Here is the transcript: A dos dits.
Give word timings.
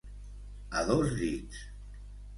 A 0.79 0.81
dos 0.87 1.13
dits. 1.21 1.63